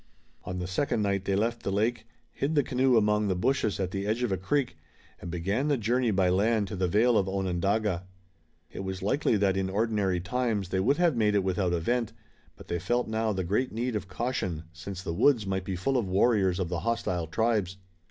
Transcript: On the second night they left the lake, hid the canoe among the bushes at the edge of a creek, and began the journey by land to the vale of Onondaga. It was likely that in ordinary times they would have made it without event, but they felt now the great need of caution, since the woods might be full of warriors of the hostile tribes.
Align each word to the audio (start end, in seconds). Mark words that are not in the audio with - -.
On 0.45 0.57
the 0.57 0.65
second 0.65 1.03
night 1.03 1.25
they 1.25 1.35
left 1.35 1.61
the 1.61 1.71
lake, 1.71 2.07
hid 2.31 2.55
the 2.55 2.63
canoe 2.63 2.97
among 2.97 3.27
the 3.27 3.35
bushes 3.35 3.79
at 3.79 3.91
the 3.91 4.07
edge 4.07 4.23
of 4.23 4.31
a 4.31 4.35
creek, 4.35 4.75
and 5.19 5.29
began 5.29 5.67
the 5.67 5.77
journey 5.77 6.09
by 6.09 6.27
land 6.27 6.67
to 6.69 6.75
the 6.75 6.87
vale 6.87 7.19
of 7.19 7.29
Onondaga. 7.29 8.07
It 8.71 8.79
was 8.79 9.03
likely 9.03 9.37
that 9.37 9.55
in 9.55 9.69
ordinary 9.69 10.19
times 10.19 10.69
they 10.69 10.79
would 10.79 10.97
have 10.97 11.15
made 11.15 11.35
it 11.35 11.43
without 11.43 11.71
event, 11.73 12.13
but 12.57 12.67
they 12.67 12.79
felt 12.79 13.07
now 13.07 13.31
the 13.31 13.43
great 13.43 13.71
need 13.71 13.95
of 13.95 14.07
caution, 14.07 14.63
since 14.73 15.03
the 15.03 15.13
woods 15.13 15.45
might 15.45 15.65
be 15.65 15.75
full 15.75 15.97
of 15.99 16.07
warriors 16.09 16.57
of 16.57 16.69
the 16.69 16.79
hostile 16.79 17.27
tribes. 17.27 17.77